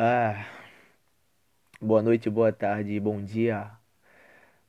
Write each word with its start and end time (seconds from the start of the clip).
Ah, 0.00 0.46
boa 1.80 2.00
noite, 2.02 2.30
boa 2.30 2.52
tarde, 2.52 3.00
bom 3.00 3.20
dia 3.20 3.68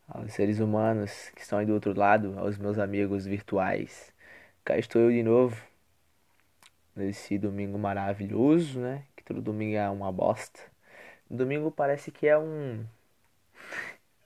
aos 0.08 0.34
seres 0.34 0.60
humanos 0.60 1.30
que 1.36 1.42
estão 1.42 1.60
aí 1.60 1.66
do 1.66 1.74
outro 1.74 1.98
lado, 1.98 2.38
aos 2.40 2.58
meus 2.58 2.78
amigos 2.80 3.26
virtuais. 3.26 4.14
Cá 4.66 4.78
estou 4.78 5.02
eu 5.02 5.12
de 5.12 5.24
novo, 5.24 5.56
nesse 6.96 7.38
domingo 7.38 7.78
maravilhoso, 7.78 8.80
né? 8.80 9.06
Que 9.16 9.24
todo 9.24 9.42
domingo 9.42 9.76
é 9.78 9.90
uma 9.90 10.12
bosta. 10.12 10.60
Domingo 11.30 11.72
parece 11.72 12.12
que 12.12 12.28
é 12.28 12.38
um. 12.38 12.86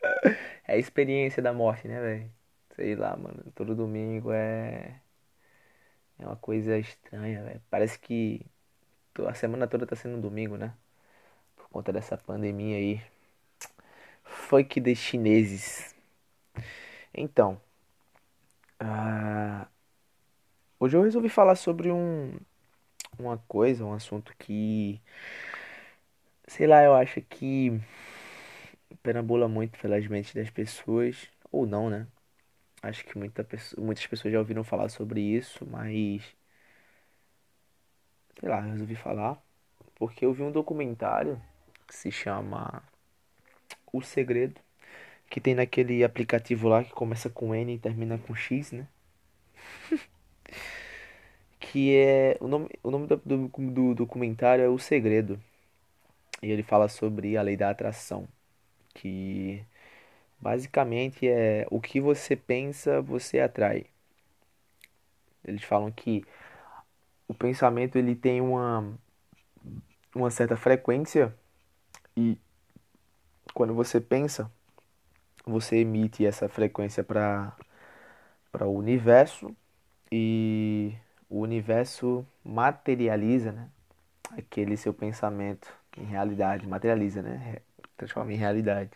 é 0.68 0.74
a 0.74 0.78
experiência 0.78 1.42
da 1.42 1.54
morte, 1.54 1.88
né, 1.88 2.00
velho? 2.02 2.32
Sei 2.76 2.96
lá, 2.96 3.16
mano. 3.16 3.44
Todo 3.56 3.76
domingo 3.76 4.32
é. 4.32 5.00
É 6.20 6.26
uma 6.26 6.36
coisa 6.36 6.78
estranha, 6.78 7.44
velho. 7.44 7.62
Parece 7.70 8.00
que 8.00 8.46
a 9.28 9.34
semana 9.34 9.68
toda 9.68 9.86
tá 9.88 9.96
sendo 9.96 10.18
um 10.18 10.22
domingo, 10.22 10.58
né? 10.58 10.74
Conta 11.74 11.92
dessa 11.92 12.16
pandemia 12.16 12.78
aí. 12.78 13.02
Que 14.70 14.80
de 14.80 14.96
chineses. 14.96 15.96
Então. 17.12 17.60
ah, 18.80 19.68
hoje 20.80 20.96
eu 20.96 21.02
resolvi 21.02 21.30
falar 21.30 21.56
sobre 21.56 21.92
um. 21.92 22.38
Uma 23.18 23.40
coisa, 23.48 23.84
um 23.84 23.94
assunto 23.94 24.36
que. 24.38 25.02
Sei 26.48 26.68
lá, 26.68 26.84
eu 26.84 26.94
acho 26.94 27.22
que 27.22 27.82
perambula 29.02 29.48
muito 29.48 29.80
pelas 29.80 30.06
mentes 30.08 30.36
das 30.36 30.52
pessoas. 30.52 31.28
Ou 31.52 31.66
não, 31.66 31.90
né? 31.90 32.08
Acho 32.84 33.04
que 33.06 33.18
muita, 33.18 33.48
muitas 33.80 34.06
pessoas 34.06 34.32
já 34.32 34.40
ouviram 34.40 34.64
falar 34.64 34.90
sobre 34.90 35.22
isso, 35.22 35.66
mas. 35.66 36.24
Sei 38.40 38.48
lá, 38.48 38.62
resolvi 38.62 38.96
falar. 38.96 39.42
Porque 39.96 40.26
eu 40.26 40.34
vi 40.34 40.44
um 40.44 40.52
documentário 40.52 41.42
que 41.88 41.96
se 41.96 42.12
chama 42.12 42.84
O 43.92 44.02
Segredo. 44.02 44.60
Que 45.30 45.42
tem 45.42 45.56
naquele 45.56 46.04
aplicativo 46.04 46.68
lá 46.68 46.84
que 46.84 46.92
começa 46.92 47.30
com 47.30 47.56
N 47.56 47.74
e 47.74 47.80
termina 47.80 48.18
com 48.18 48.36
X, 48.36 48.72
né? 48.72 48.88
Que 51.60 51.96
é. 51.96 52.38
O 52.40 52.48
nome, 52.48 52.70
o 52.84 52.92
nome 52.92 53.08
do, 53.08 53.18
do, 53.18 53.48
do 53.48 53.96
documentário 53.96 54.64
é 54.64 54.70
O 54.70 54.78
Segredo. 54.78 55.40
E 56.42 56.52
ele 56.52 56.64
fala 56.64 56.88
sobre 56.90 57.38
a 57.38 57.42
lei 57.42 57.58
da 57.58 57.70
atração. 57.70 58.28
Que 58.94 59.66
basicamente 60.40 61.28
é 61.28 61.66
o 61.72 61.82
que 61.82 62.02
você 62.02 62.36
pensa, 62.36 63.02
você 63.02 63.40
atrai. 63.40 63.86
Eles 65.46 65.64
falam 65.64 65.92
que 65.92 66.24
o 67.28 67.34
pensamento 67.34 67.98
ele 67.98 68.16
tem 68.16 68.42
uma, 68.42 68.94
uma 70.16 70.30
certa 70.30 70.56
frequência 70.56 71.34
e 72.16 72.38
quando 73.54 73.74
você 73.74 74.00
pensa, 74.02 74.52
você 75.46 75.78
emite 75.78 76.26
essa 76.26 76.50
frequência 76.50 77.04
para 77.04 77.56
para 78.52 78.68
o 78.68 78.76
universo 78.78 79.56
e 80.12 80.94
o 81.30 81.40
universo 81.42 82.26
materializa, 82.46 83.52
né? 83.52 83.70
Aquele 84.38 84.78
seu 84.78 84.94
pensamento 84.94 85.68
em 85.98 86.06
realidade, 86.06 86.68
materializa, 86.68 87.22
né? 87.24 87.58
Transforma 87.98 88.34
em 88.34 88.38
realidade. 88.38 88.92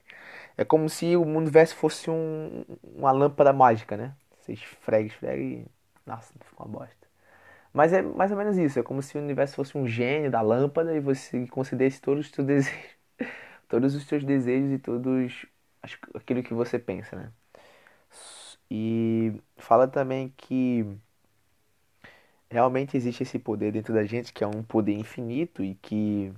É 0.58 0.66
como 0.66 0.90
se 0.90 1.16
o 1.16 1.24
universo 1.24 1.76
fosse 1.76 2.10
um, 2.10 2.66
uma 2.84 3.12
lâmpada 3.12 3.54
mágica, 3.54 3.98
né? 3.98 4.14
Você 4.40 4.54
esfrega, 4.54 5.08
esfrega 5.08 5.42
e. 5.42 5.66
Nossa, 6.06 6.34
fica 6.46 6.64
uma 6.64 6.70
bosta. 6.80 7.08
Mas 7.74 7.94
é 7.94 8.02
mais 8.02 8.32
ou 8.32 8.38
menos 8.38 8.58
isso. 8.58 8.80
É 8.80 8.84
como 8.84 9.02
se 9.02 9.18
o 9.18 9.22
universo 9.22 9.56
fosse 9.56 9.78
um 9.78 9.88
gênio 9.88 10.32
da 10.32 10.42
lâmpada 10.42 10.96
e 10.96 11.00
você 11.00 11.48
concedesse 11.48 12.02
todos 12.02 12.28
os 12.28 12.32
teus 12.32 12.46
desejos, 12.48 12.97
todos 13.68 13.96
os 13.96 14.06
teus 14.06 14.24
desejos 14.24 14.72
e 14.72 14.80
todos 14.80 15.46
aquilo 16.16 16.44
que 16.44 16.54
você 16.54 16.80
pensa, 16.80 17.16
né? 17.16 17.32
E 18.70 19.34
fala 19.58 19.88
também 19.88 20.34
que 20.38 20.86
realmente 22.50 22.96
existe 22.98 23.24
esse 23.24 23.40
poder 23.40 23.72
dentro 23.72 23.94
da 23.94 24.06
gente, 24.06 24.34
que 24.34 24.44
é 24.44 24.48
um 24.48 24.64
poder 24.64 24.94
infinito 24.94 25.64
e 25.64 25.76
que 25.76 26.34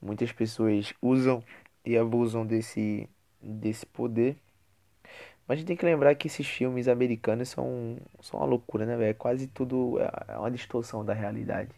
muitas 0.00 0.32
pessoas 0.32 0.92
usam 1.02 1.42
e 1.84 1.96
abusam 1.96 2.46
desse, 2.46 3.08
desse 3.40 3.86
poder. 3.86 4.36
Mas 5.46 5.56
a 5.56 5.60
gente 5.60 5.68
tem 5.68 5.76
que 5.76 5.84
lembrar 5.84 6.14
que 6.16 6.26
esses 6.26 6.46
filmes 6.46 6.88
americanos 6.88 7.48
são, 7.50 7.98
são 8.20 8.40
uma 8.40 8.46
loucura, 8.46 8.84
né, 8.84 8.96
velho? 8.96 9.10
É 9.10 9.14
Quase 9.14 9.46
tudo 9.46 9.98
é 10.00 10.34
é 10.34 10.38
uma 10.38 10.50
distorção 10.50 11.04
da 11.04 11.14
realidade. 11.14 11.70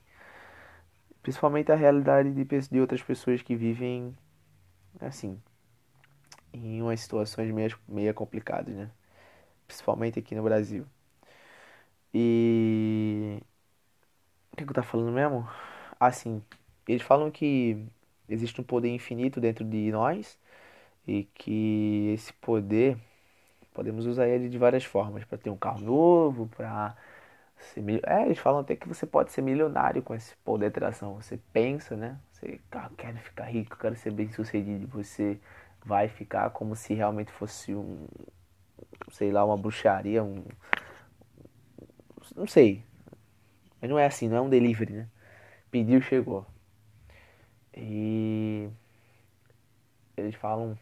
Principalmente 1.22 1.70
a 1.70 1.76
realidade 1.76 2.32
de, 2.32 2.44
de 2.44 2.81
outras 2.81 3.03
pessoas 3.03 3.43
que 3.43 3.54
vivem, 3.54 4.14
assim, 5.00 5.41
em 6.53 6.82
umas 6.82 7.00
situações 7.00 7.50
meio, 7.53 7.78
meio 7.88 8.14
complicadas, 8.14 8.75
né? 8.75 8.91
Principalmente 9.66 10.19
aqui 10.19 10.34
no 10.34 10.42
Brasil. 10.42 10.86
E. 12.12 13.41
O 14.53 14.56
que 14.56 14.64
que 14.64 14.70
eu 14.70 14.75
tava 14.75 14.87
falando 14.87 15.12
mesmo? 15.12 15.48
Assim, 16.00 16.42
eles 16.87 17.03
falam 17.03 17.31
que 17.31 17.87
existe 18.28 18.60
um 18.60 18.64
poder 18.64 18.88
infinito 18.88 19.41
dentro 19.41 19.64
de 19.64 19.91
nós 19.92 20.38
e 21.06 21.25
que 21.34 22.12
esse 22.14 22.32
poder 22.34 22.98
podemos 23.75 24.06
usar 24.06 24.26
ele 24.28 24.48
de 24.48 24.58
várias 24.58 24.84
formas, 24.84 25.25
para 25.25 25.38
ter 25.38 25.50
um 25.50 25.56
carro 25.56 25.81
novo, 25.81 26.48
para 26.48 26.97
ser 27.58 27.81
mil... 27.82 28.00
É, 28.04 28.25
eles 28.26 28.38
falam 28.38 28.60
até 28.60 28.75
que 28.76 28.88
você 28.88 29.06
pode 29.06 29.32
ser 29.32 29.42
milionário 29.42 30.03
com 30.03 30.14
esse 30.14 30.34
poder 30.38 30.70
de 30.70 30.78
atração. 30.78 31.14
Você 31.14 31.38
pensa, 31.53 31.97
né? 31.97 32.19
Você, 32.41 32.60
ah, 32.72 32.91
quero 32.97 33.19
ficar 33.19 33.44
rico, 33.47 33.76
quero 33.76 33.97
ser 33.97 34.12
bem-sucedido. 34.12 34.87
Você 34.88 35.41
vai 35.84 36.09
ficar 36.09 36.50
como 36.50 36.76
se 36.76 36.94
realmente 36.94 37.32
fosse 37.32 37.75
um, 37.75 38.06
sei 39.10 39.32
lá, 39.32 39.44
uma 39.44 39.56
bruxaria, 39.56 40.22
um, 40.22 40.44
não 42.37 42.47
sei. 42.47 42.84
Mas 43.81 43.91
não 43.91 43.99
é 43.99 44.06
assim, 44.06 44.28
não 44.28 44.37
é 44.37 44.41
um 44.41 44.49
delivery, 44.49 44.93
né? 44.93 45.09
Pediu, 45.71 46.00
chegou. 46.00 46.47
E 47.76 48.69
eles 50.16 50.34
falam 50.34 50.78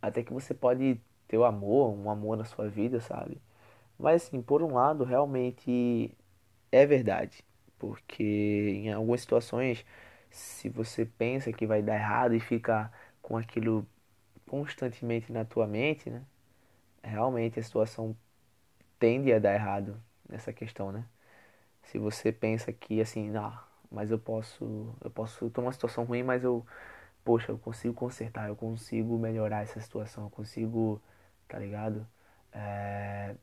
até 0.00 0.22
que 0.22 0.32
você 0.32 0.54
pode 0.54 1.00
ter 1.28 1.38
o 1.38 1.44
amor, 1.44 1.90
um 1.94 2.10
amor 2.10 2.36
na 2.36 2.44
sua 2.44 2.68
vida, 2.68 3.00
sabe? 3.00 3.40
Mas 3.98 4.24
assim, 4.24 4.42
por 4.42 4.62
um 4.62 4.74
lado, 4.74 5.04
realmente 5.04 6.16
é 6.72 6.86
verdade, 6.86 7.44
porque 7.78 8.22
em 8.84 8.92
algumas 8.92 9.20
situações, 9.20 9.84
se 10.30 10.68
você 10.68 11.04
pensa 11.06 11.52
que 11.52 11.66
vai 11.66 11.82
dar 11.82 11.96
errado 11.96 12.34
e 12.34 12.40
fica 12.40 12.92
com 13.22 13.36
aquilo 13.36 13.86
constantemente 14.48 15.32
na 15.32 15.44
tua 15.44 15.66
mente, 15.66 16.10
né? 16.10 16.24
Realmente 17.02 17.60
a 17.60 17.62
situação 17.62 18.16
tende 18.98 19.32
a 19.32 19.38
dar 19.38 19.54
errado 19.54 20.02
nessa 20.28 20.52
questão, 20.52 20.92
né? 20.92 21.04
Se 21.84 21.98
você 21.98 22.32
pensa 22.32 22.72
que 22.72 23.00
assim, 23.00 23.30
não, 23.30 23.58
mas 23.90 24.10
eu 24.10 24.18
posso, 24.18 24.94
eu 25.02 25.10
posso, 25.10 25.50
tô 25.50 25.60
numa 25.62 25.72
situação 25.72 26.04
ruim, 26.04 26.22
mas 26.22 26.44
eu, 26.44 26.66
poxa, 27.24 27.52
eu 27.52 27.58
consigo 27.58 27.94
consertar, 27.94 28.48
eu 28.48 28.56
consigo 28.56 29.18
melhorar 29.18 29.62
essa 29.62 29.80
situação, 29.80 30.24
eu 30.26 30.30
consigo, 30.30 31.02
tá 31.48 31.58
ligado? 31.58 32.06
É, 32.52 33.36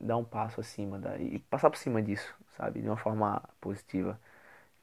dar 0.00 0.16
um 0.16 0.24
passo 0.24 0.60
acima 0.60 0.98
da, 0.98 1.18
e 1.18 1.38
passar 1.38 1.70
por 1.70 1.78
cima 1.78 2.02
disso, 2.02 2.34
sabe? 2.56 2.80
De 2.82 2.88
uma 2.88 2.96
forma 2.96 3.42
positiva. 3.60 4.20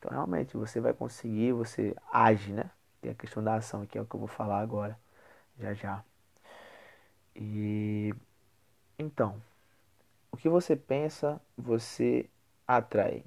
Então, 0.01 0.09
realmente, 0.11 0.57
você 0.57 0.79
vai 0.81 0.93
conseguir, 0.95 1.53
você 1.53 1.95
age, 2.11 2.51
né? 2.51 2.71
Tem 2.99 3.11
a 3.11 3.15
questão 3.15 3.43
da 3.43 3.53
ação, 3.55 3.85
que 3.85 3.99
é 3.99 4.01
o 4.01 4.05
que 4.05 4.15
eu 4.15 4.19
vou 4.19 4.27
falar 4.27 4.59
agora, 4.59 4.99
já 5.59 5.75
já. 5.75 6.03
E 7.35 8.11
então, 8.99 9.41
o 10.31 10.37
que 10.37 10.49
você 10.49 10.75
pensa, 10.75 11.41
você 11.57 12.29
atrai. 12.67 13.23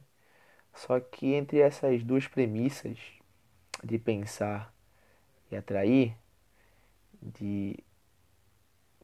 Só 0.75 1.01
que 1.01 1.35
entre 1.35 1.61
essas 1.61 2.03
duas 2.05 2.27
premissas 2.27 2.99
de 3.85 3.99
pensar 3.99 4.75
e 5.51 5.57
atrair, 5.57 6.17
de 7.23 7.79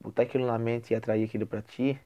botar 0.01 0.23
aquilo 0.23 0.47
na 0.47 0.59
mente 0.59 0.93
e 0.93 0.97
atrair 0.97 1.25
aquilo 1.25 1.47
para 1.47 1.63
ti, 1.63 2.01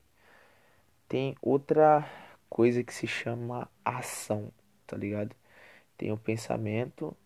tem 1.09 1.37
outra 1.41 2.07
coisa 2.51 2.85
que 2.85 2.93
se 2.93 3.07
chama 3.07 3.71
ação, 3.85 4.53
tá 4.87 4.97
ligado? 4.97 5.35
Tem 5.99 6.13
o 6.13 6.17
pensamento, 6.17 7.17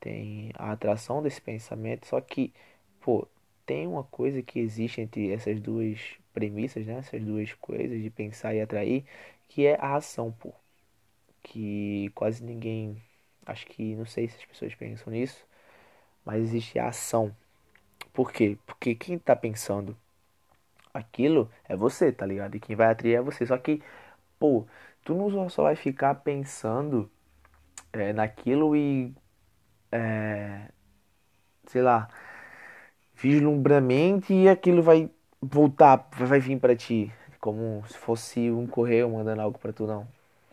tem 0.00 0.52
a 0.56 0.72
atração 0.72 1.22
desse 1.22 1.40
pensamento, 1.40 2.06
só 2.06 2.20
que, 2.20 2.52
pô, 3.00 3.26
tem 3.66 3.86
uma 3.86 4.04
coisa 4.04 4.42
que 4.42 4.58
existe 4.58 5.00
entre 5.00 5.30
essas 5.32 5.60
duas 5.60 5.98
premissas, 6.32 6.86
né? 6.86 6.98
Essas 6.98 7.22
duas 7.22 7.52
coisas 7.54 8.02
de 8.02 8.10
pensar 8.10 8.54
e 8.54 8.60
atrair, 8.60 9.04
que 9.48 9.66
é 9.66 9.76
a 9.80 9.96
ação, 9.96 10.32
pô. 10.32 10.52
Que 11.42 12.10
quase 12.14 12.42
ninguém, 12.44 13.02
acho 13.46 13.66
que, 13.66 13.94
não 13.96 14.06
sei 14.06 14.28
se 14.28 14.36
as 14.38 14.44
pessoas 14.44 14.74
pensam 14.74 15.12
nisso, 15.12 15.46
mas 16.24 16.42
existe 16.42 16.78
a 16.78 16.88
ação. 16.88 17.34
Por 18.12 18.32
quê? 18.32 18.58
Porque 18.66 18.94
quem 18.94 19.18
tá 19.18 19.36
pensando 19.36 19.96
aquilo 20.92 21.50
é 21.68 21.76
você, 21.76 22.12
tá 22.12 22.26
ligado? 22.26 22.56
E 22.56 22.60
quem 22.60 22.76
vai 22.76 22.88
atrair 22.88 23.14
é 23.16 23.22
você. 23.22 23.46
Só 23.46 23.56
que, 23.58 23.82
pô, 24.38 24.66
tu 25.04 25.14
não 25.14 25.48
só 25.48 25.64
vai 25.64 25.76
ficar 25.76 26.14
pensando 26.16 27.10
é, 27.92 28.12
naquilo 28.12 28.76
e 28.76 29.14
é, 29.92 30.70
sei 31.66 31.82
lá, 31.82 32.08
vislumbramente 33.14 34.32
e 34.32 34.48
aquilo 34.48 34.82
vai 34.82 35.10
voltar, 35.40 36.08
vai 36.12 36.40
vir 36.40 36.58
para 36.58 36.76
ti, 36.76 37.12
como 37.40 37.84
se 37.88 37.96
fosse 37.98 38.50
um 38.50 38.66
correio 38.66 39.10
mandando 39.10 39.42
algo 39.42 39.58
para 39.58 39.72
tu 39.72 39.86
não, 39.86 40.06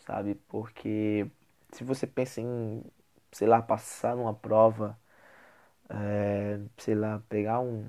sabe? 0.06 0.36
Porque 0.50 1.28
se 1.72 1.84
você 1.84 2.08
pensa 2.08 2.42
em, 2.42 2.84
sei 3.32 3.48
lá, 3.48 3.62
passar 3.62 4.16
numa 4.16 4.34
prova, 4.34 4.98
é, 5.90 6.60
sei 6.78 6.96
lá, 6.96 7.22
pegar 7.30 7.60
um 7.62 7.86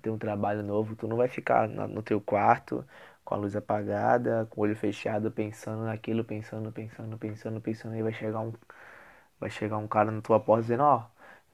ter 0.00 0.10
um 0.10 0.18
trabalho 0.18 0.62
novo, 0.62 0.96
tu 0.96 1.06
não 1.08 1.16
vai 1.16 1.28
ficar 1.28 1.68
no 1.68 2.02
teu 2.02 2.20
quarto 2.20 2.84
com 3.24 3.34
a 3.34 3.38
luz 3.38 3.56
apagada, 3.56 4.46
com 4.50 4.60
o 4.60 4.64
olho 4.64 4.76
fechado, 4.76 5.30
pensando 5.30 5.84
naquilo, 5.84 6.24
pensando, 6.24 6.72
pensando, 6.72 7.18
pensando, 7.18 7.60
pensando, 7.60 7.96
e 7.96 8.02
vai 8.02 8.12
chegar 8.12 8.40
um 8.40 8.52
vai 9.40 9.50
chegar 9.50 9.78
um 9.78 9.88
cara 9.88 10.10
na 10.10 10.20
tua 10.20 10.38
porta 10.40 10.62
dizendo, 10.62 10.82
ó, 10.84 10.98
oh, 10.98 11.02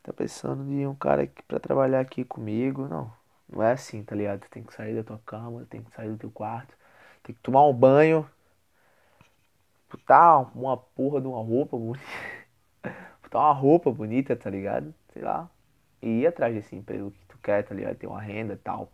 tá 0.02 0.12
pensando 0.12 0.64
de 0.64 0.86
um 0.86 0.94
cara 0.94 1.30
para 1.46 1.60
trabalhar 1.60 2.00
aqui 2.00 2.24
comigo? 2.24 2.88
Não, 2.88 3.12
não 3.48 3.62
é 3.62 3.72
assim, 3.72 4.02
tá 4.02 4.14
ligado? 4.16 4.40
Tu 4.40 4.50
tem 4.50 4.62
que 4.64 4.74
sair 4.74 4.94
da 4.94 5.04
tua 5.04 5.20
cama, 5.24 5.66
tem 5.70 5.82
que 5.82 5.92
sair 5.92 6.10
do 6.10 6.18
teu 6.18 6.30
quarto, 6.30 6.76
tem 7.22 7.34
que 7.34 7.40
tomar 7.42 7.66
um 7.66 7.72
banho, 7.72 8.28
botar 9.90 10.38
uma 10.56 10.76
porra 10.76 11.20
de 11.20 11.26
uma 11.28 11.42
roupa 11.42 11.76
bonita, 11.76 12.04
botar 13.22 13.38
uma 13.38 13.52
roupa 13.52 13.90
bonita, 13.92 14.36
tá 14.36 14.50
ligado? 14.50 14.94
Sei 15.12 15.22
lá, 15.22 15.48
e 16.02 16.22
ir 16.22 16.26
atrás 16.26 16.54
desse 16.54 16.76
emprego 16.76 17.10
que 17.10 17.25
quer, 17.46 17.62
tá 17.64 17.74
ligado? 17.74 17.96
Ter 17.96 18.06
uma 18.08 18.20
renda 18.20 18.54
e 18.54 18.56
tal. 18.58 18.90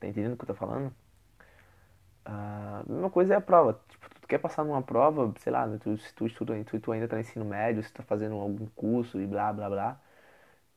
Tá 0.00 0.08
entendendo 0.08 0.32
o 0.32 0.36
que 0.36 0.42
eu 0.42 0.48
tô 0.48 0.54
falando? 0.54 0.92
A 2.24 2.82
mesma 2.86 3.10
coisa 3.10 3.34
é 3.34 3.36
a 3.36 3.40
prova. 3.40 3.78
Tipo, 3.88 4.08
tu 4.20 4.28
quer 4.28 4.38
passar 4.38 4.64
numa 4.64 4.82
prova, 4.82 5.32
sei 5.38 5.52
lá, 5.52 5.66
tu, 5.78 5.96
se 5.98 6.14
tu 6.14 6.26
estuda, 6.26 6.54
tu, 6.64 6.78
tu 6.80 6.92
ainda 6.92 7.08
tá 7.08 7.16
no 7.16 7.22
ensino 7.22 7.44
médio, 7.44 7.82
se 7.82 7.90
tu 7.92 7.96
tá 7.96 8.02
fazendo 8.02 8.34
algum 8.36 8.66
curso 8.76 9.20
e 9.20 9.26
blá 9.26 9.52
blá 9.52 9.68
blá, 9.68 10.00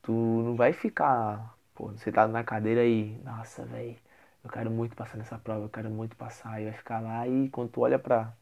tu 0.03 0.13
não 0.13 0.55
vai 0.55 0.73
ficar, 0.73 1.57
pô, 1.75 1.89
você 1.89 2.11
tá 2.11 2.27
na 2.27 2.43
cadeira 2.43 2.81
aí, 2.81 3.17
nossa, 3.23 3.65
velho, 3.65 3.97
eu 4.43 4.49
quero 4.51 4.71
muito 4.71 4.95
passar 4.95 5.17
nessa 5.17 5.37
prova, 5.39 5.65
eu 5.65 5.69
quero 5.69 5.89
muito 5.89 6.15
passar, 6.17 6.61
e 6.61 6.65
vai 6.65 6.73
ficar 6.73 6.99
lá 7.01 7.27
e 7.27 7.49
quando 7.49 7.71
tu 7.71 7.81
olha 7.81 7.99
pra. 7.99 8.33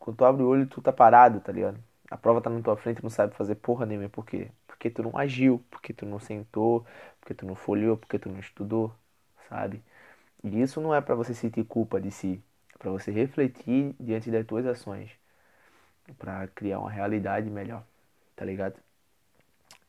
Quando 0.00 0.16
tu 0.16 0.24
abre 0.24 0.42
o 0.42 0.48
olho, 0.48 0.66
tu 0.66 0.82
tá 0.82 0.92
parado, 0.92 1.40
tá 1.40 1.52
ligado? 1.52 1.78
A 2.10 2.16
prova 2.16 2.40
tá 2.40 2.50
na 2.50 2.60
tua 2.62 2.76
frente, 2.76 3.02
não 3.04 3.10
sabe 3.10 3.34
fazer 3.36 3.54
porra 3.56 3.86
nenhuma, 3.86 4.08
por 4.08 4.26
quê? 4.26 4.50
Porque 4.80 4.88
tu 4.88 5.02
não 5.02 5.18
agiu, 5.18 5.62
porque 5.70 5.92
tu 5.92 6.06
não 6.06 6.18
sentou, 6.18 6.86
porque 7.20 7.34
tu 7.34 7.44
não 7.44 7.54
folheou, 7.54 7.98
porque 7.98 8.18
tu 8.18 8.30
não 8.30 8.40
estudou, 8.40 8.90
sabe? 9.46 9.82
E 10.42 10.62
isso 10.62 10.80
não 10.80 10.94
é 10.94 11.02
para 11.02 11.14
você 11.14 11.34
sentir 11.34 11.64
culpa 11.64 12.00
de 12.00 12.10
si, 12.10 12.42
é 12.74 12.78
para 12.78 12.90
você 12.90 13.10
refletir 13.12 13.94
diante 14.00 14.30
das 14.30 14.46
tuas 14.46 14.66
ações, 14.66 15.10
para 16.18 16.48
criar 16.48 16.80
uma 16.80 16.90
realidade 16.90 17.50
melhor, 17.50 17.84
tá 18.36 18.44
ligado? 18.44 18.80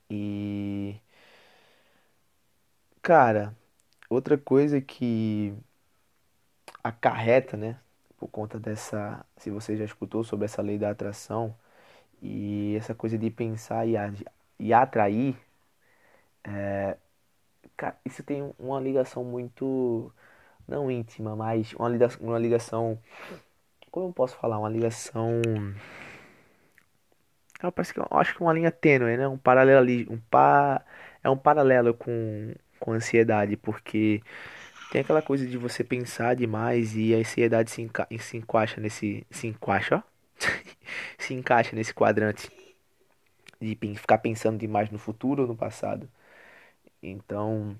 E 0.09 0.99
cara, 3.01 3.55
outra 4.09 4.37
coisa 4.37 4.81
que 4.81 5.53
acarreta, 6.83 7.57
né, 7.57 7.79
por 8.17 8.27
conta 8.27 8.59
dessa, 8.59 9.25
se 9.37 9.49
você 9.49 9.75
já 9.77 9.85
escutou 9.85 10.23
sobre 10.23 10.45
essa 10.45 10.61
lei 10.61 10.77
da 10.77 10.89
atração 10.91 11.55
e 12.21 12.75
essa 12.77 12.95
coisa 12.95 13.17
de 13.17 13.29
pensar 13.31 13.87
e, 13.87 13.95
e 14.61 14.73
atrair, 14.73 15.35
é, 16.43 16.95
isso 18.05 18.23
tem 18.23 18.53
uma 18.59 18.79
ligação 18.79 19.23
muito 19.23 20.13
não 20.67 20.89
íntima, 20.91 21.35
mas 21.35 21.73
uma 21.73 21.89
ligação, 21.89 22.27
uma 22.27 22.39
ligação 22.39 22.99
como 23.91 24.07
eu 24.07 24.13
posso 24.13 24.37
falar, 24.37 24.59
uma 24.59 24.69
ligação 24.69 25.41
ah, 27.59 27.71
parece 27.71 27.93
que 27.93 27.99
eu 27.99 28.07
acho 28.11 28.35
que 28.35 28.41
é 28.43 28.45
uma 28.45 28.53
linha 28.53 28.71
tênue, 28.71 29.17
né? 29.17 29.27
Um 29.27 29.37
paralelo 29.37 29.87
um 30.11 30.17
pa, 30.29 30.83
é 31.23 31.29
um 31.29 31.37
paralelo 31.37 31.93
com 31.93 32.53
com 32.79 32.93
ansiedade, 32.93 33.55
porque 33.57 34.21
tem 34.91 35.01
aquela 35.01 35.21
coisa 35.21 35.45
de 35.45 35.57
você 35.57 35.83
pensar 35.83 36.35
demais 36.35 36.95
e 36.95 37.13
a 37.13 37.19
ansiedade 37.19 37.71
se, 37.71 37.81
enca 37.81 38.07
se 38.19 38.37
encaixa 38.37 38.81
nesse 38.81 39.25
se 39.29 39.47
encaixa, 39.47 39.97
ó. 39.97 40.01
se 41.19 41.33
encaixa 41.33 41.75
nesse 41.75 41.93
quadrante 41.93 42.49
de 43.61 43.75
ficar 43.95 44.17
pensando 44.17 44.57
demais 44.57 44.89
no 44.89 44.97
futuro 44.97 45.43
ou 45.43 45.47
no 45.47 45.55
passado. 45.55 46.09
Então, 47.01 47.77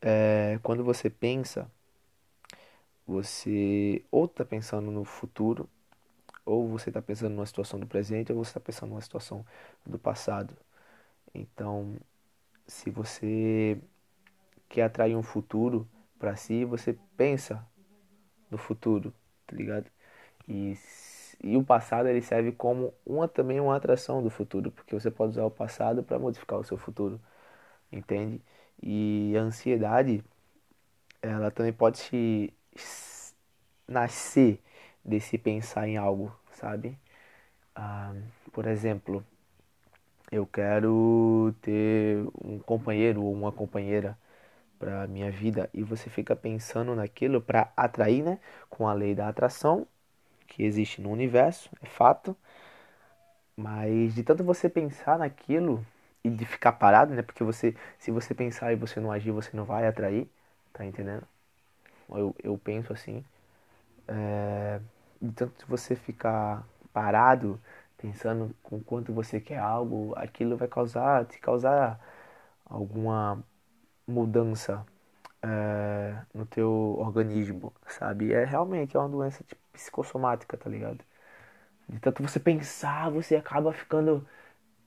é, 0.00 0.58
quando 0.62 0.84
você 0.84 1.08
pensa, 1.08 1.70
você 3.06 4.04
ou 4.10 4.26
está 4.26 4.44
pensando 4.44 4.90
no 4.90 5.04
futuro, 5.04 5.68
ou 6.44 6.68
você 6.68 6.90
está 6.90 7.02
pensando 7.02 7.34
numa 7.34 7.46
situação 7.46 7.80
do 7.80 7.86
presente, 7.86 8.32
ou 8.32 8.44
você 8.44 8.50
está 8.50 8.60
pensando 8.60 8.90
numa 8.90 9.00
situação 9.00 9.44
do 9.86 9.98
passado. 9.98 10.56
Então, 11.34 11.96
se 12.66 12.90
você 12.90 13.78
quer 14.68 14.82
atrair 14.82 15.16
um 15.16 15.22
futuro 15.22 15.88
para 16.18 16.36
si, 16.36 16.64
você 16.64 16.96
pensa 17.16 17.66
no 18.50 18.58
futuro, 18.58 19.12
tá 19.46 19.56
ligado? 19.56 19.90
E, 20.48 20.76
e 21.42 21.56
o 21.56 21.64
passado 21.64 22.08
ele 22.08 22.22
serve 22.22 22.52
como 22.52 22.94
uma 23.06 23.28
também 23.28 23.60
uma 23.60 23.76
atração 23.76 24.22
do 24.22 24.30
futuro, 24.30 24.70
porque 24.70 24.94
você 24.94 25.10
pode 25.10 25.32
usar 25.32 25.44
o 25.44 25.50
passado 25.50 26.02
para 26.02 26.18
modificar 26.18 26.58
o 26.58 26.64
seu 26.64 26.76
futuro, 26.78 27.20
entende? 27.92 28.40
E 28.82 29.34
a 29.36 29.42
ansiedade, 29.42 30.24
ela 31.22 31.50
também 31.50 31.72
pode 31.72 31.98
se 31.98 32.52
nascer 33.88 34.60
desse 35.04 35.38
pensar 35.38 35.88
em 35.88 35.96
algo, 35.96 36.34
sabe? 36.52 36.98
Ah, 37.74 38.14
por 38.52 38.66
exemplo, 38.66 39.24
eu 40.30 40.46
quero 40.46 41.54
ter 41.62 42.24
um 42.44 42.58
companheiro 42.60 43.22
ou 43.22 43.32
uma 43.32 43.52
companheira 43.52 44.16
para 44.78 45.06
minha 45.08 45.30
vida 45.30 45.70
e 45.74 45.82
você 45.82 46.10
fica 46.10 46.36
pensando 46.36 46.94
naquilo 46.94 47.40
para 47.42 47.72
atrair, 47.76 48.22
né? 48.24 48.40
Com 48.70 48.88
a 48.88 48.94
lei 48.94 49.14
da 49.14 49.28
atração 49.28 49.86
que 50.50 50.64
existe 50.64 51.00
no 51.02 51.10
universo, 51.10 51.70
é 51.82 51.86
fato. 51.86 52.36
Mas 53.56 54.14
de 54.14 54.22
tanto 54.22 54.42
você 54.44 54.68
pensar 54.68 55.18
naquilo, 55.18 55.84
e 56.24 56.30
de 56.30 56.44
ficar 56.44 56.72
parado, 56.72 57.14
né? 57.14 57.22
Porque 57.22 57.42
você, 57.44 57.74
se 57.98 58.10
você 58.10 58.34
pensar 58.34 58.72
e 58.72 58.76
você 58.76 59.00
não 59.00 59.10
agir, 59.12 59.30
você 59.32 59.56
não 59.56 59.64
vai 59.64 59.86
atrair, 59.86 60.28
tá 60.72 60.84
entendendo? 60.84 61.26
Eu, 62.10 62.34
eu 62.42 62.58
penso 62.58 62.92
assim. 62.92 63.24
É, 64.08 64.80
de 65.22 65.32
tanto 65.32 65.66
você 65.68 65.96
ficar 65.96 66.66
parado, 66.92 67.60
pensando 67.98 68.54
com 68.62 68.80
quanto 68.82 69.12
você 69.12 69.40
quer 69.40 69.58
algo, 69.58 70.14
aquilo 70.16 70.56
vai 70.56 70.68
causar, 70.68 71.24
te 71.26 71.38
causar 71.40 72.00
alguma 72.66 73.42
mudança 74.06 74.86
é, 75.42 76.16
no 76.34 76.46
teu 76.46 76.70
organismo, 76.98 77.72
sabe? 77.88 78.32
É 78.32 78.44
realmente 78.44 78.96
é 78.96 79.00
uma 79.00 79.08
doença 79.08 79.44
tipo, 79.44 79.59
psicossomática, 79.72 80.56
tá 80.56 80.68
ligado? 80.70 81.04
De 81.88 81.98
tanto 82.00 82.22
você 82.22 82.40
pensar, 82.40 83.10
você 83.10 83.36
acaba 83.36 83.72
ficando 83.72 84.26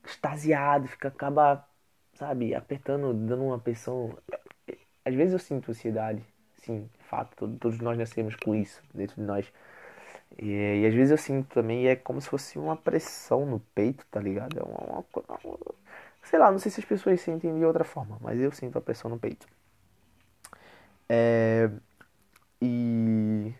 extasiado, 0.04 0.88
fica, 0.88 1.08
acaba, 1.08 1.66
sabe, 2.14 2.54
apertando, 2.54 3.12
dando 3.14 3.44
uma 3.44 3.58
pressão. 3.58 4.16
Às 5.04 5.14
vezes 5.14 5.32
eu 5.34 5.38
sinto 5.38 5.70
ansiedade, 5.70 6.22
sim, 6.56 6.88
fato, 7.00 7.36
todos, 7.58 7.78
nós 7.80 7.98
nascemos 7.98 8.36
com 8.36 8.54
isso 8.54 8.82
dentro 8.94 9.16
de 9.16 9.22
nós. 9.22 9.52
E, 10.38 10.82
e, 10.82 10.86
às 10.86 10.94
vezes 10.94 11.10
eu 11.12 11.18
sinto 11.18 11.48
também, 11.54 11.86
é 11.88 11.96
como 11.96 12.20
se 12.20 12.28
fosse 12.28 12.58
uma 12.58 12.76
pressão 12.76 13.46
no 13.46 13.60
peito, 13.74 14.04
tá 14.10 14.20
ligado? 14.20 14.58
É 14.58 14.62
uma, 14.62 14.80
uma, 14.80 15.04
uma, 15.44 15.58
sei 16.22 16.38
lá, 16.38 16.50
não 16.50 16.58
sei 16.58 16.70
se 16.70 16.80
as 16.80 16.86
pessoas 16.86 17.20
sentem 17.20 17.56
de 17.58 17.64
outra 17.64 17.84
forma, 17.84 18.18
mas 18.20 18.40
eu 18.40 18.50
sinto 18.52 18.78
a 18.78 18.80
pressão 18.80 19.10
no 19.10 19.18
peito. 19.18 19.46
É, 21.08 21.70
e 22.60 23.52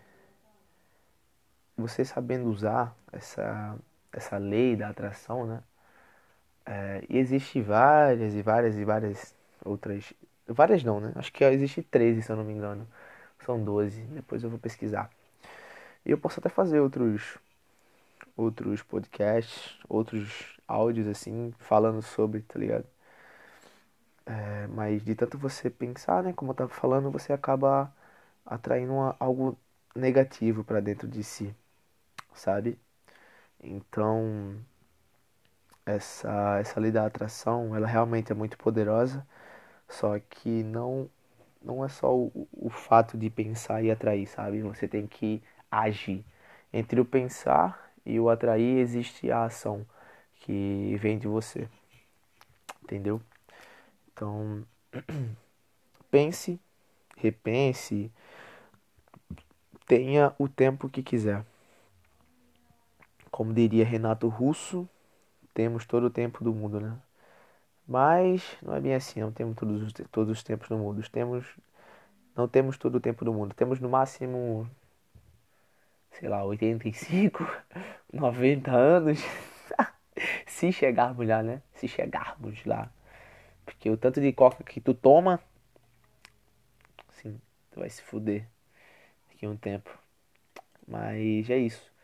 você 1.77 2.05
sabendo 2.05 2.49
usar 2.49 2.95
essa, 3.11 3.77
essa 4.11 4.37
lei 4.37 4.75
da 4.75 4.89
atração, 4.89 5.45
né? 5.47 5.63
É, 6.65 7.03
e 7.09 7.17
existe 7.17 7.61
várias 7.61 8.33
e 8.33 8.41
várias 8.41 8.75
e 8.77 8.83
várias 8.85 9.35
outras. 9.63 10.13
Várias 10.47 10.83
não, 10.83 10.99
né? 10.99 11.11
Acho 11.15 11.31
que 11.31 11.43
existe 11.43 11.81
13, 11.83 12.21
se 12.21 12.31
eu 12.31 12.35
não 12.35 12.43
me 12.43 12.53
engano. 12.53 12.87
São 13.45 13.63
12. 13.63 14.01
Depois 14.03 14.43
eu 14.43 14.49
vou 14.49 14.59
pesquisar. 14.59 15.09
E 16.05 16.11
eu 16.11 16.17
posso 16.17 16.39
até 16.39 16.49
fazer 16.49 16.79
outros 16.81 17.37
outros 18.37 18.81
podcasts, 18.83 19.77
outros 19.89 20.57
áudios 20.67 21.07
assim, 21.07 21.53
falando 21.59 22.01
sobre, 22.01 22.41
tá 22.41 22.57
ligado? 22.59 22.85
É, 24.25 24.67
mas 24.67 25.03
de 25.03 25.15
tanto 25.15 25.37
você 25.37 25.69
pensar, 25.69 26.23
né, 26.23 26.33
como 26.33 26.51
eu 26.51 26.55
tava 26.55 26.69
falando, 26.69 27.11
você 27.11 27.31
acaba 27.33 27.93
atraindo 28.45 28.93
uma, 28.93 29.15
algo 29.19 29.57
negativo 29.95 30.63
para 30.63 30.79
dentro 30.81 31.07
de 31.07 31.23
si, 31.23 31.55
sabe? 32.35 32.79
Então, 33.63 34.55
essa, 35.85 36.57
essa 36.59 36.79
lei 36.79 36.91
da 36.91 37.05
atração, 37.05 37.75
ela 37.75 37.87
realmente 37.87 38.31
é 38.31 38.35
muito 38.35 38.57
poderosa, 38.57 39.25
só 39.89 40.19
que 40.19 40.63
não, 40.63 41.09
não 41.63 41.85
é 41.85 41.89
só 41.89 42.15
o, 42.15 42.47
o 42.53 42.69
fato 42.69 43.17
de 43.17 43.29
pensar 43.29 43.83
e 43.83 43.91
atrair, 43.91 44.27
sabe? 44.27 44.61
Você 44.61 44.87
tem 44.87 45.07
que 45.07 45.41
agir. 45.71 46.25
Entre 46.73 46.99
o 47.01 47.05
pensar 47.05 47.91
e 48.05 48.19
o 48.19 48.29
atrair 48.29 48.79
existe 48.79 49.31
a 49.31 49.45
ação. 49.45 49.85
que 50.41 50.97
vem 50.99 51.17
de 51.19 51.27
você. 51.27 51.69
Entendeu? 52.83 53.21
Então, 54.13 54.63
pense, 56.11 56.59
repense, 57.17 58.11
tenha 59.87 60.33
o 60.39 60.47
tempo 60.47 60.89
que 60.89 61.03
quiser. 61.03 61.45
Como 63.35 63.53
diria 63.53 63.83
Renato 63.83 64.29
Russo, 64.29 64.87
temos 65.53 65.85
todo 65.85 66.05
o 66.05 66.09
tempo 66.09 66.41
do 66.41 66.53
mundo, 66.53 66.79
né? 66.79 66.97
Mas 67.85 68.41
não 68.61 68.73
é 68.73 68.79
bem 68.79 68.95
assim, 68.95 69.19
não 69.19 69.29
temos 69.29 69.57
todos 69.57 69.81
os, 69.83 69.93
todos 70.09 70.37
os 70.37 70.41
tempos 70.41 70.69
do 70.69 70.77
mundo. 70.77 71.05
Temos, 71.09 71.45
não 72.33 72.47
temos 72.47 72.77
todo 72.77 72.95
o 72.95 72.99
tempo 73.01 73.25
do 73.25 73.33
mundo. 73.33 73.53
Temos 73.53 73.81
no 73.81 73.89
máximo, 73.89 74.65
sei 76.11 76.29
lá, 76.29 76.45
85, 76.45 77.45
90 78.13 78.71
anos. 78.73 79.19
Se 80.47 80.71
chegarmos 80.71 81.27
lá, 81.27 81.43
né? 81.43 81.61
Se 81.73 81.89
chegarmos 81.89 82.63
lá. 82.63 82.89
Porque 83.65 83.89
o 83.89 83.97
tanto 83.97 84.21
de 84.21 84.31
coca 84.31 84.63
que 84.63 84.79
tu 84.79 84.93
toma, 84.93 85.41
sim, 87.11 87.37
tu 87.69 87.81
vai 87.81 87.89
se 87.89 88.01
fuder 88.01 88.47
daqui 89.27 89.45
a 89.45 89.49
um 89.49 89.57
tempo. 89.57 89.89
Mas 90.87 91.49
é 91.49 91.57
isso. 91.57 91.94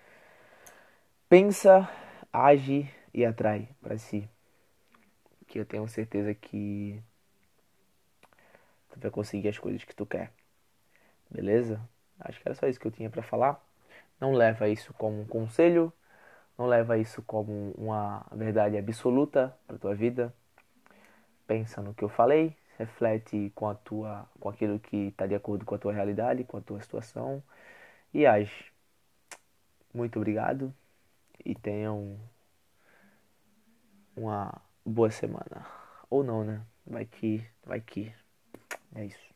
Pensa, 1.32 1.90
age 2.34 2.94
e 3.14 3.24
atrai 3.24 3.70
para 3.82 3.98
si. 3.98 4.30
Que 5.48 5.62
eu 5.62 5.66
tenho 5.66 5.88
certeza 5.88 6.34
que 6.34 7.02
tu 8.90 9.00
vai 9.00 9.10
conseguir 9.10 9.48
as 9.48 9.58
coisas 9.58 9.82
que 9.86 9.96
tu 9.96 10.06
quer. 10.06 10.34
Beleza? 11.30 11.80
Acho 12.20 12.38
que 12.38 12.50
era 12.50 12.54
só 12.54 12.68
isso 12.68 12.78
que 12.78 12.86
eu 12.86 12.92
tinha 12.92 13.10
para 13.10 13.24
falar. 13.24 13.66
Não 14.20 14.34
leva 14.34 14.68
isso 14.68 14.94
como 14.96 15.22
um 15.22 15.26
conselho, 15.26 15.94
não 16.58 16.68
leva 16.68 16.98
isso 16.98 17.22
como 17.22 17.72
uma 17.78 18.26
verdade 18.34 18.78
absoluta 18.78 19.58
para 19.66 19.78
tua 19.78 19.96
vida. 19.96 20.34
Pensa 21.48 21.82
no 21.82 21.94
que 21.94 22.04
eu 22.04 22.10
falei, 22.10 22.58
reflete 22.78 23.54
com 23.56 23.70
a 23.70 23.76
tua, 23.76 24.30
com 24.38 24.50
aquilo 24.50 24.78
que 24.82 25.08
está 25.08 25.26
de 25.26 25.36
acordo 25.36 25.64
com 25.64 25.76
a 25.76 25.80
tua 25.80 25.94
realidade, 25.94 26.44
com 26.44 26.58
a 26.58 26.62
tua 26.62 26.82
situação 26.82 27.42
e 28.14 28.26
age. 28.26 28.70
Muito 29.94 30.18
obrigado 30.18 30.74
e 31.46 31.56
tenham 31.56 32.20
uma 34.16 34.62
boa 34.86 35.10
semana. 35.10 35.66
Ou 36.10 36.24
não, 36.24 36.44
né? 36.44 36.62
Vai 36.86 37.06
que, 37.06 37.46
vai 37.64 37.80
que. 37.80 38.14
É 38.96 39.06
isso. 39.06 39.31